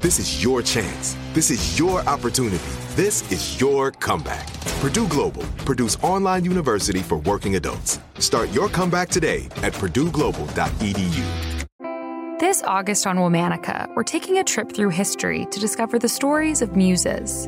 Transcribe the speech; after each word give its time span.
This 0.00 0.18
is 0.18 0.42
your 0.42 0.62
chance. 0.62 1.14
This 1.34 1.50
is 1.50 1.78
your 1.78 2.00
opportunity. 2.08 2.64
This 2.96 3.30
is 3.30 3.60
your 3.60 3.90
comeback. 3.90 4.50
Purdue 4.80 5.06
Global, 5.08 5.42
Purdue's 5.66 5.96
online 5.96 6.42
university 6.42 7.00
for 7.00 7.18
working 7.18 7.56
adults. 7.56 8.00
Start 8.18 8.50
your 8.50 8.70
comeback 8.70 9.10
today 9.10 9.44
at 9.62 9.74
purdueglobal.edu. 9.74 11.68
This 12.38 12.62
August 12.62 13.06
on 13.06 13.18
Womanica, 13.18 13.94
we're 13.94 14.02
taking 14.02 14.38
a 14.38 14.44
trip 14.44 14.72
through 14.72 14.88
history 14.88 15.46
to 15.50 15.60
discover 15.60 15.98
the 15.98 16.08
stories 16.08 16.62
of 16.62 16.74
muses 16.74 17.46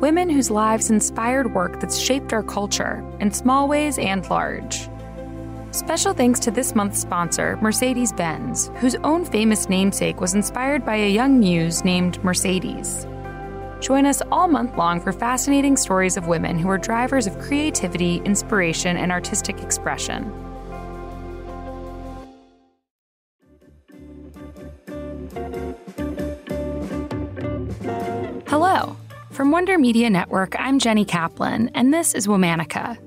women 0.00 0.28
whose 0.28 0.50
lives 0.50 0.90
inspired 0.90 1.54
work 1.54 1.80
that's 1.80 1.98
shaped 1.98 2.34
our 2.34 2.42
culture 2.42 3.02
in 3.18 3.32
small 3.32 3.66
ways 3.66 3.98
and 3.98 4.28
large. 4.30 4.87
Special 5.78 6.12
thanks 6.12 6.40
to 6.40 6.50
this 6.50 6.74
month's 6.74 6.98
sponsor, 6.98 7.56
Mercedes 7.62 8.12
Benz, 8.12 8.68
whose 8.78 8.96
own 9.04 9.24
famous 9.24 9.68
namesake 9.68 10.20
was 10.20 10.34
inspired 10.34 10.84
by 10.84 10.96
a 10.96 11.08
young 11.08 11.38
muse 11.38 11.84
named 11.84 12.22
Mercedes. 12.24 13.06
Join 13.78 14.04
us 14.04 14.20
all 14.32 14.48
month 14.48 14.76
long 14.76 15.00
for 15.00 15.12
fascinating 15.12 15.76
stories 15.76 16.16
of 16.16 16.26
women 16.26 16.58
who 16.58 16.68
are 16.68 16.78
drivers 16.78 17.28
of 17.28 17.38
creativity, 17.38 18.16
inspiration, 18.24 18.96
and 18.96 19.12
artistic 19.12 19.62
expression. 19.62 20.24
Hello. 28.48 28.96
From 29.30 29.52
Wonder 29.52 29.78
Media 29.78 30.10
Network, 30.10 30.56
I'm 30.58 30.80
Jenny 30.80 31.04
Kaplan, 31.04 31.70
and 31.72 31.94
this 31.94 32.14
is 32.14 32.26
Womanica. 32.26 32.98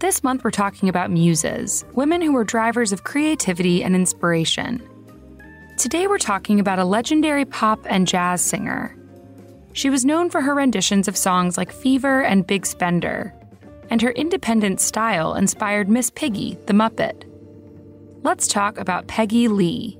This 0.00 0.22
month, 0.22 0.44
we're 0.44 0.52
talking 0.52 0.88
about 0.88 1.10
muses, 1.10 1.84
women 1.92 2.22
who 2.22 2.36
are 2.36 2.44
drivers 2.44 2.92
of 2.92 3.02
creativity 3.02 3.82
and 3.82 3.96
inspiration. 3.96 4.80
Today, 5.76 6.06
we're 6.06 6.18
talking 6.18 6.60
about 6.60 6.78
a 6.78 6.84
legendary 6.84 7.44
pop 7.44 7.80
and 7.84 8.06
jazz 8.06 8.40
singer. 8.40 8.96
She 9.72 9.90
was 9.90 10.04
known 10.04 10.30
for 10.30 10.40
her 10.40 10.54
renditions 10.54 11.08
of 11.08 11.16
songs 11.16 11.58
like 11.58 11.72
Fever 11.72 12.22
and 12.22 12.46
Big 12.46 12.64
Spender, 12.64 13.34
and 13.90 14.00
her 14.00 14.12
independent 14.12 14.80
style 14.80 15.34
inspired 15.34 15.88
Miss 15.88 16.10
Piggy, 16.10 16.56
the 16.66 16.74
Muppet. 16.74 17.24
Let's 18.22 18.46
talk 18.46 18.78
about 18.78 19.08
Peggy 19.08 19.48
Lee. 19.48 19.98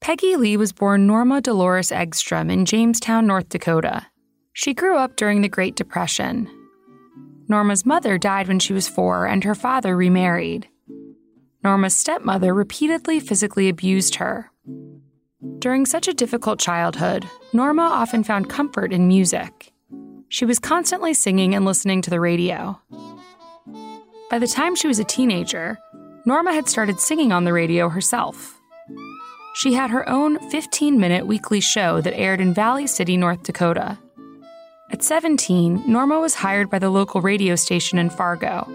Peggy 0.00 0.34
Lee 0.34 0.56
was 0.56 0.72
born 0.72 1.06
Norma 1.06 1.40
Deloris 1.40 1.96
Egstrom 1.96 2.50
in 2.50 2.64
Jamestown, 2.64 3.28
North 3.28 3.48
Dakota. 3.50 4.04
She 4.52 4.74
grew 4.74 4.96
up 4.96 5.14
during 5.14 5.42
the 5.42 5.48
Great 5.48 5.76
Depression. 5.76 6.50
Norma's 7.48 7.86
mother 7.86 8.18
died 8.18 8.48
when 8.48 8.58
she 8.58 8.72
was 8.72 8.88
four, 8.88 9.26
and 9.26 9.42
her 9.44 9.54
father 9.54 9.96
remarried. 9.96 10.68
Norma's 11.64 11.96
stepmother 11.96 12.54
repeatedly 12.54 13.20
physically 13.20 13.68
abused 13.68 14.16
her. 14.16 14.50
During 15.58 15.86
such 15.86 16.08
a 16.08 16.14
difficult 16.14 16.58
childhood, 16.58 17.26
Norma 17.52 17.82
often 17.82 18.22
found 18.22 18.48
comfort 18.48 18.92
in 18.92 19.08
music. 19.08 19.72
She 20.28 20.44
was 20.44 20.58
constantly 20.58 21.14
singing 21.14 21.54
and 21.54 21.64
listening 21.64 22.02
to 22.02 22.10
the 22.10 22.20
radio. 22.20 22.80
By 24.30 24.38
the 24.38 24.46
time 24.46 24.76
she 24.76 24.86
was 24.86 24.98
a 24.98 25.04
teenager, 25.04 25.78
Norma 26.26 26.52
had 26.52 26.68
started 26.68 27.00
singing 27.00 27.32
on 27.32 27.44
the 27.44 27.52
radio 27.52 27.88
herself 27.88 28.58
she 29.58 29.74
had 29.74 29.90
her 29.90 30.08
own 30.08 30.38
15 30.50 31.00
minute 31.00 31.26
weekly 31.26 31.58
show 31.58 32.00
that 32.00 32.16
aired 32.16 32.40
in 32.40 32.54
Valley 32.54 32.86
City, 32.86 33.16
North 33.16 33.42
Dakota. 33.42 33.98
At 34.90 35.02
17, 35.02 35.84
Norma 35.86 36.18
was 36.18 36.34
hired 36.34 36.70
by 36.70 36.78
the 36.78 36.88
local 36.88 37.20
radio 37.20 37.56
station 37.56 37.98
in 37.98 38.08
Fargo. 38.08 38.66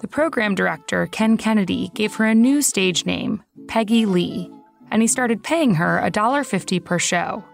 The 0.00 0.08
program 0.08 0.54
director, 0.54 1.06
Ken 1.06 1.36
Kennedy, 1.36 1.90
gave 1.94 2.14
her 2.16 2.24
a 2.24 2.34
new 2.34 2.60
stage 2.60 3.06
name, 3.06 3.42
Peggy 3.68 4.06
Lee, 4.06 4.50
and 4.90 5.00
he 5.02 5.08
started 5.08 5.44
paying 5.44 5.76
her 5.76 6.00
$1.50 6.04 6.84
per 6.84 6.98
show. 6.98 7.44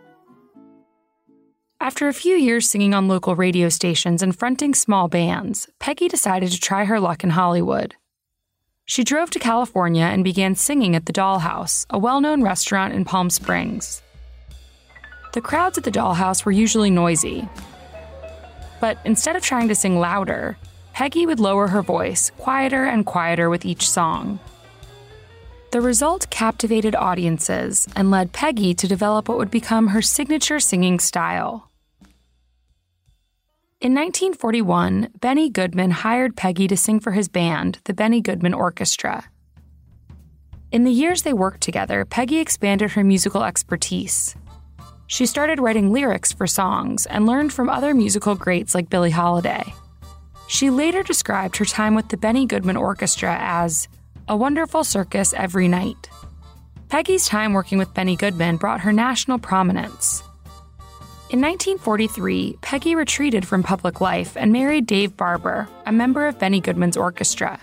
After 1.83 2.09
a 2.09 2.15
few 2.15 2.35
years 2.35 2.69
singing 2.69 2.95
on 2.95 3.09
local 3.09 3.37
radio 3.37 3.69
stations 3.69 4.23
and 4.23 4.37
fronting 4.37 4.75
small 4.75 5.09
bands, 5.09 5.69
Peggy 5.79 6.09
decided 6.09 6.51
to 6.53 6.61
try 6.61 6.85
her 6.87 6.99
luck 6.99 7.25
in 7.25 7.31
Hollywood. 7.31 7.95
She 8.85 9.05
drove 9.05 9.31
to 9.31 9.39
California 9.39 10.05
and 10.05 10.25
began 10.25 10.55
singing 10.55 10.97
at 10.97 11.07
the 11.07 11.13
Dollhouse, 11.13 11.87
a 11.91 11.99
well 11.99 12.21
known 12.21 12.43
restaurant 12.43 12.95
in 12.95 13.05
Palm 13.05 13.31
Springs. 13.31 14.03
The 15.33 15.41
crowds 15.41 15.79
at 15.79 15.85
the 15.85 15.93
Dollhouse 15.93 16.45
were 16.45 16.53
usually 16.53 16.91
noisy. 16.91 17.49
But 18.81 18.99
instead 19.05 19.37
of 19.37 19.43
trying 19.43 19.69
to 19.69 19.75
sing 19.75 20.01
louder, 20.01 20.57
Peggy 20.93 21.25
would 21.25 21.39
lower 21.39 21.69
her 21.69 21.83
voice, 21.83 22.31
quieter 22.39 22.85
and 22.85 23.07
quieter 23.07 23.49
with 23.49 23.65
each 23.65 23.89
song. 23.89 24.41
The 25.71 25.81
result 25.81 26.29
captivated 26.31 26.97
audiences 26.97 27.87
and 27.95 28.11
led 28.11 28.33
Peggy 28.33 28.75
to 28.75 28.89
develop 28.89 29.29
what 29.29 29.39
would 29.39 29.53
become 29.53 29.89
her 29.89 30.03
signature 30.03 30.59
singing 30.59 30.99
style. 30.99 31.71
In 33.81 33.95
1941, 33.95 35.11
Benny 35.21 35.49
Goodman 35.49 35.93
hired 35.93 36.37
Peggy 36.37 36.67
to 36.67 36.77
sing 36.77 36.99
for 36.99 37.13
his 37.13 37.29
band, 37.29 37.79
the 37.85 37.95
Benny 37.95 38.21
Goodman 38.21 38.53
Orchestra. 38.53 39.31
In 40.73 40.85
the 40.85 40.91
years 40.91 41.23
they 41.23 41.33
worked 41.33 41.61
together, 41.61 42.05
Peggy 42.05 42.39
expanded 42.39 42.91
her 42.91 43.05
musical 43.05 43.45
expertise. 43.45 44.35
She 45.11 45.27
started 45.27 45.59
writing 45.59 45.93
lyrics 45.93 46.33
for 46.33 46.47
songs 46.47 47.05
and 47.05 47.27
learned 47.27 47.53
from 47.53 47.69
other 47.69 47.95
musical 47.95 48.37
greats 48.37 48.77
like 48.77 48.89
Billie 48.89 49.11
Holiday. 49.11 49.75
She 50.47 50.71
later 50.71 51.03
described 51.03 51.57
her 51.57 51.65
time 51.65 51.97
with 51.97 52.11
the 52.11 52.17
Benny 52.17 52.47
Goodman 52.47 52.77
Orchestra 52.77 53.37
as 53.41 53.89
a 54.29 54.37
wonderful 54.37 54.85
circus 54.85 55.35
every 55.35 55.67
night. 55.67 56.09
Peggy's 56.89 57.27
time 57.27 57.55
working 57.55 57.77
with 57.77 57.93
Benny 57.93 58.15
Goodman 58.15 58.57
brought 58.57 58.83
her 58.83 58.93
national 58.93 59.41
prominence. 59.41 60.23
In 61.31 61.41
1943, 61.41 62.59
Peggy 62.61 62.95
retreated 62.95 63.45
from 63.45 63.65
public 63.65 64.01
life 64.01 64.37
and 64.37 64.53
married 64.53 64.87
Dave 64.87 65.17
Barbour, 65.17 65.69
a 65.87 65.93
member 65.93 66.29
of 66.29 66.39
Benny 66.39 66.61
Goodman's 66.61 66.97
orchestra. 66.97 67.59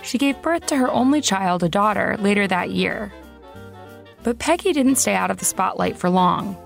She 0.00 0.16
gave 0.16 0.40
birth 0.40 0.64
to 0.68 0.76
her 0.76 0.90
only 0.90 1.20
child, 1.20 1.62
a 1.62 1.68
daughter, 1.68 2.16
later 2.20 2.46
that 2.46 2.70
year. 2.70 3.12
But 4.22 4.38
Peggy 4.38 4.72
didn't 4.72 4.96
stay 4.96 5.14
out 5.14 5.30
of 5.30 5.36
the 5.36 5.44
spotlight 5.44 5.98
for 5.98 6.08
long. 6.08 6.56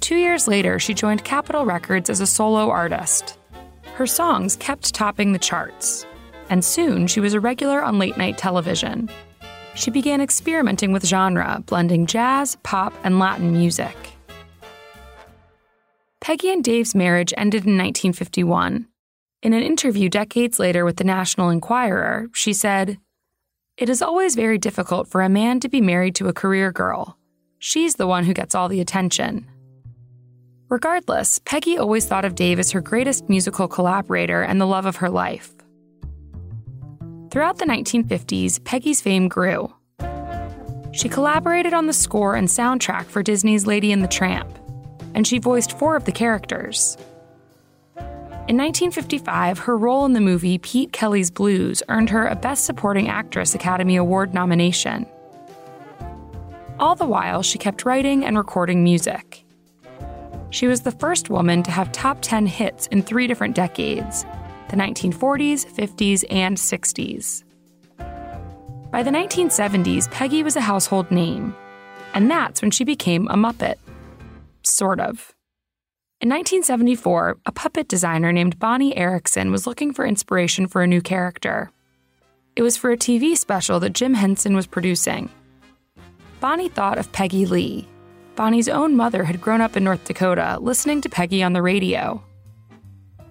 Two 0.00 0.16
years 0.16 0.48
later, 0.48 0.78
she 0.78 0.94
joined 0.94 1.24
Capitol 1.24 1.66
Records 1.66 2.08
as 2.08 2.20
a 2.20 2.26
solo 2.26 2.70
artist. 2.70 3.38
Her 3.94 4.06
songs 4.06 4.56
kept 4.56 4.94
topping 4.94 5.32
the 5.32 5.38
charts, 5.38 6.06
and 6.48 6.64
soon 6.64 7.06
she 7.06 7.20
was 7.20 7.34
a 7.34 7.40
regular 7.40 7.82
on 7.82 7.98
late 7.98 8.16
night 8.16 8.38
television. 8.38 9.10
She 9.74 9.90
began 9.90 10.20
experimenting 10.20 10.92
with 10.92 11.06
genre, 11.06 11.62
blending 11.66 12.06
jazz, 12.06 12.56
pop, 12.62 12.94
and 13.04 13.18
Latin 13.18 13.52
music. 13.52 13.96
Peggy 16.20 16.50
and 16.50 16.64
Dave's 16.64 16.94
marriage 16.94 17.32
ended 17.36 17.66
in 17.66 17.76
1951. 17.76 18.86
In 19.42 19.52
an 19.52 19.62
interview 19.62 20.08
decades 20.08 20.58
later 20.58 20.84
with 20.84 20.96
the 20.96 21.04
National 21.04 21.50
Enquirer, 21.50 22.28
she 22.32 22.52
said, 22.52 22.98
It 23.76 23.88
is 23.88 24.02
always 24.02 24.34
very 24.34 24.58
difficult 24.58 25.08
for 25.08 25.22
a 25.22 25.28
man 25.28 25.60
to 25.60 25.68
be 25.68 25.80
married 25.80 26.14
to 26.16 26.28
a 26.28 26.32
career 26.32 26.72
girl. 26.72 27.16
She's 27.58 27.94
the 27.94 28.06
one 28.06 28.24
who 28.24 28.34
gets 28.34 28.54
all 28.54 28.68
the 28.68 28.80
attention. 28.80 29.46
Regardless, 30.70 31.40
Peggy 31.40 31.78
always 31.78 32.06
thought 32.06 32.24
of 32.24 32.36
Dave 32.36 32.60
as 32.60 32.70
her 32.70 32.80
greatest 32.80 33.28
musical 33.28 33.66
collaborator 33.66 34.42
and 34.42 34.60
the 34.60 34.66
love 34.66 34.86
of 34.86 34.96
her 34.96 35.10
life. 35.10 35.52
Throughout 37.32 37.58
the 37.58 37.64
1950s, 37.64 38.62
Peggy's 38.64 39.00
fame 39.00 39.26
grew. 39.26 39.74
She 40.92 41.08
collaborated 41.08 41.74
on 41.74 41.86
the 41.86 41.92
score 41.92 42.36
and 42.36 42.46
soundtrack 42.46 43.06
for 43.06 43.20
Disney's 43.20 43.66
Lady 43.66 43.90
and 43.90 44.00
the 44.00 44.08
Tramp, 44.08 44.56
and 45.12 45.26
she 45.26 45.40
voiced 45.40 45.76
four 45.76 45.96
of 45.96 46.04
the 46.04 46.12
characters. 46.12 46.96
In 48.46 48.56
1955, 48.56 49.58
her 49.58 49.76
role 49.76 50.04
in 50.04 50.12
the 50.12 50.20
movie 50.20 50.58
Pete 50.58 50.92
Kelly's 50.92 51.32
Blues 51.32 51.82
earned 51.88 52.10
her 52.10 52.28
a 52.28 52.36
Best 52.36 52.64
Supporting 52.64 53.08
Actress 53.08 53.56
Academy 53.56 53.96
Award 53.96 54.34
nomination. 54.34 55.04
All 56.78 56.94
the 56.94 57.06
while, 57.06 57.42
she 57.42 57.58
kept 57.58 57.84
writing 57.84 58.24
and 58.24 58.38
recording 58.38 58.84
music. 58.84 59.44
She 60.50 60.66
was 60.66 60.82
the 60.82 60.90
first 60.92 61.30
woman 61.30 61.62
to 61.62 61.70
have 61.70 61.92
top 61.92 62.18
10 62.20 62.46
hits 62.46 62.86
in 62.88 63.02
three 63.02 63.26
different 63.26 63.54
decades 63.54 64.24
the 64.68 64.76
1940s, 64.76 65.66
50s, 65.66 66.24
and 66.30 66.56
60s. 66.56 67.42
By 68.92 69.02
the 69.02 69.10
1970s, 69.10 70.08
Peggy 70.10 70.44
was 70.44 70.54
a 70.54 70.60
household 70.60 71.10
name, 71.10 71.56
and 72.14 72.30
that's 72.30 72.62
when 72.62 72.70
she 72.70 72.84
became 72.84 73.26
a 73.28 73.34
Muppet. 73.34 73.76
Sort 74.62 75.00
of. 75.00 75.34
In 76.20 76.28
1974, 76.28 77.38
a 77.46 77.52
puppet 77.52 77.88
designer 77.88 78.30
named 78.30 78.58
Bonnie 78.58 78.96
Erickson 78.96 79.50
was 79.50 79.66
looking 79.66 79.92
for 79.92 80.04
inspiration 80.04 80.68
for 80.68 80.82
a 80.82 80.86
new 80.86 81.00
character. 81.00 81.70
It 82.54 82.62
was 82.62 82.76
for 82.76 82.90
a 82.92 82.96
TV 82.96 83.36
special 83.36 83.80
that 83.80 83.94
Jim 83.94 84.14
Henson 84.14 84.54
was 84.54 84.66
producing. 84.66 85.30
Bonnie 86.40 86.68
thought 86.68 86.98
of 86.98 87.10
Peggy 87.10 87.46
Lee, 87.46 87.88
Bonnie's 88.40 88.70
own 88.70 88.96
mother 88.96 89.24
had 89.24 89.38
grown 89.38 89.60
up 89.60 89.76
in 89.76 89.84
North 89.84 90.06
Dakota 90.06 90.56
listening 90.62 91.02
to 91.02 91.10
Peggy 91.10 91.42
on 91.42 91.52
the 91.52 91.60
radio. 91.60 92.24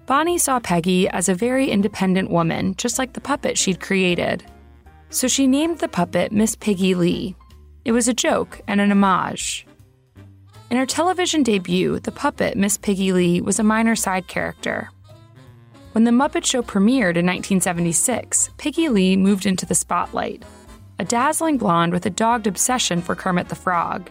Bonnie 0.06 0.38
saw 0.38 0.60
Peggy 0.60 1.08
as 1.08 1.28
a 1.28 1.34
very 1.34 1.68
independent 1.68 2.30
woman, 2.30 2.76
just 2.76 2.96
like 2.96 3.14
the 3.14 3.20
puppet 3.20 3.58
she'd 3.58 3.80
created. 3.80 4.44
So 5.08 5.26
she 5.26 5.48
named 5.48 5.80
the 5.80 5.88
puppet 5.88 6.30
Miss 6.30 6.54
Piggy 6.54 6.94
Lee. 6.94 7.34
It 7.84 7.90
was 7.90 8.06
a 8.06 8.14
joke 8.14 8.60
and 8.68 8.80
an 8.80 8.92
homage. 8.92 9.66
In 10.70 10.76
her 10.76 10.86
television 10.86 11.42
debut, 11.42 11.98
the 11.98 12.12
puppet 12.12 12.56
Miss 12.56 12.78
Piggy 12.78 13.12
Lee 13.12 13.40
was 13.40 13.58
a 13.58 13.64
minor 13.64 13.96
side 13.96 14.28
character. 14.28 14.90
When 15.90 16.04
the 16.04 16.12
Muppet 16.12 16.44
Show 16.44 16.62
premiered 16.62 17.18
in 17.18 17.26
1976, 17.26 18.50
Piggy 18.58 18.88
Lee 18.88 19.16
moved 19.16 19.44
into 19.44 19.66
the 19.66 19.74
spotlight, 19.74 20.44
a 21.00 21.04
dazzling 21.04 21.58
blonde 21.58 21.92
with 21.92 22.06
a 22.06 22.10
dogged 22.10 22.46
obsession 22.46 23.02
for 23.02 23.16
Kermit 23.16 23.48
the 23.48 23.56
Frog. 23.56 24.08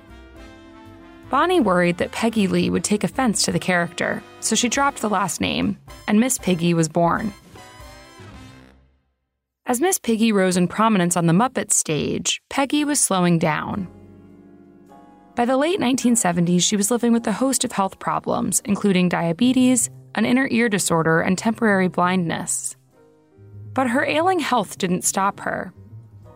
Bonnie 1.29 1.59
worried 1.59 1.97
that 1.97 2.11
Peggy 2.11 2.47
Lee 2.47 2.71
would 2.71 2.83
take 2.83 3.03
offense 3.03 3.43
to 3.43 3.51
the 3.51 3.59
character, 3.59 4.23
so 4.39 4.55
she 4.55 4.67
dropped 4.67 5.01
the 5.01 5.09
last 5.09 5.39
name, 5.39 5.77
and 6.07 6.19
Miss 6.19 6.39
Piggy 6.39 6.73
was 6.73 6.89
born. 6.89 7.33
As 9.67 9.79
Miss 9.79 9.99
Piggy 9.99 10.31
rose 10.31 10.57
in 10.57 10.67
prominence 10.67 11.15
on 11.15 11.27
the 11.27 11.33
Muppet 11.33 11.71
stage, 11.71 12.41
Peggy 12.49 12.83
was 12.83 12.99
slowing 12.99 13.37
down. 13.37 13.87
By 15.35 15.45
the 15.45 15.57
late 15.57 15.79
1970s, 15.79 16.63
she 16.63 16.75
was 16.75 16.89
living 16.89 17.13
with 17.13 17.27
a 17.27 17.31
host 17.31 17.63
of 17.63 17.71
health 17.71 17.99
problems, 17.99 18.63
including 18.65 19.09
diabetes, 19.09 19.91
an 20.15 20.25
inner 20.25 20.47
ear 20.49 20.67
disorder, 20.67 21.21
and 21.21 21.37
temporary 21.37 21.87
blindness. 21.87 22.75
But 23.73 23.87
her 23.87 24.03
ailing 24.03 24.39
health 24.39 24.79
didn't 24.79 25.03
stop 25.03 25.39
her. 25.41 25.71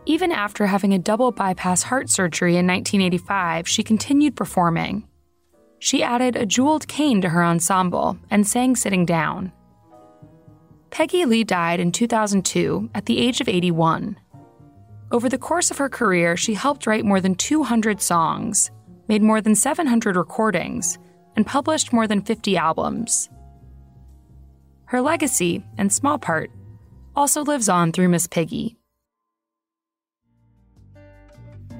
Even 0.06 0.32
after 0.32 0.66
having 0.66 0.92
a 0.92 0.98
double 0.98 1.32
bypass 1.32 1.82
heart 1.82 2.10
surgery 2.10 2.56
in 2.56 2.66
1985, 2.66 3.66
she 3.66 3.82
continued 3.82 4.36
performing. 4.36 5.08
She 5.78 6.02
added 6.02 6.36
a 6.36 6.44
jeweled 6.44 6.86
cane 6.88 7.22
to 7.22 7.30
her 7.30 7.42
ensemble 7.42 8.18
and 8.30 8.46
sang 8.46 8.76
sitting 8.76 9.06
down. 9.06 9.52
Peggy 10.90 11.24
Lee 11.24 11.42
died 11.42 11.80
in 11.80 11.90
2002 11.90 12.90
at 12.94 13.06
the 13.06 13.18
age 13.18 13.40
of 13.40 13.48
81. 13.48 14.16
Over 15.10 15.28
the 15.28 15.38
course 15.38 15.70
of 15.70 15.78
her 15.78 15.88
career, 15.88 16.36
she 16.36 16.54
helped 16.54 16.86
write 16.86 17.04
more 17.04 17.20
than 17.20 17.34
200 17.34 18.00
songs, 18.00 18.70
made 19.08 19.22
more 19.22 19.40
than 19.40 19.54
700 19.54 20.16
recordings, 20.16 20.98
and 21.34 21.46
published 21.46 21.92
more 21.92 22.06
than 22.06 22.20
50 22.22 22.56
albums. 22.56 23.28
Her 24.86 25.00
legacy, 25.00 25.64
in 25.78 25.90
small 25.90 26.18
part, 26.18 26.50
also 27.16 27.42
lives 27.42 27.68
on 27.68 27.90
through 27.90 28.08
Miss 28.08 28.26
Piggy. 28.26 28.76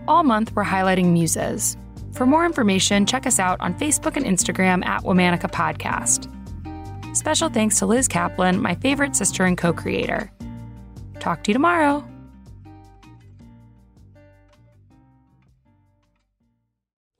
All 0.06 0.22
month, 0.22 0.52
we're 0.54 0.64
highlighting 0.64 1.12
muses. 1.12 1.78
For 2.12 2.26
more 2.26 2.44
information, 2.44 3.06
check 3.06 3.26
us 3.26 3.38
out 3.38 3.58
on 3.60 3.72
Facebook 3.74 4.16
and 4.16 4.26
Instagram 4.26 4.84
at 4.84 5.02
Womanica 5.02 5.50
Podcast. 5.50 6.30
Special 7.16 7.48
thanks 7.48 7.78
to 7.78 7.86
Liz 7.86 8.06
Kaplan, 8.06 8.60
my 8.60 8.74
favorite 8.74 9.16
sister 9.16 9.44
and 9.44 9.56
co 9.56 9.72
creator. 9.72 10.30
Talk 11.20 11.42
to 11.44 11.50
you 11.50 11.54
tomorrow. 11.54 12.06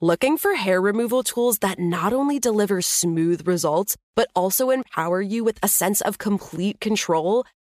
Looking 0.03 0.37
for 0.37 0.55
hair 0.55 0.83
removal 0.83 1.23
tools 1.23 1.61
that 1.61 1.79
not 1.79 2.13
only 2.13 2.39
deliver 2.39 2.83
smooth 2.83 3.49
results, 3.49 3.97
but 4.15 4.29
also 4.37 4.69
empower 4.69 5.23
you 5.23 5.43
with 5.43 5.59
a 5.63 5.69
sense 5.69 6.03
of 6.03 6.19
complete 6.19 6.81
control? 6.81 7.47